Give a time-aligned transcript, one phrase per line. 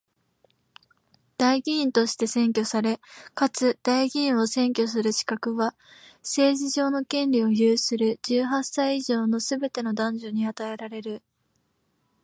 [1.37, 2.99] 代議員として選挙され、
[3.35, 5.75] かつ代議員を選挙する資格は、
[6.23, 11.21] 政治上の権利を有する十八歳以上のすべての男女に与えられる。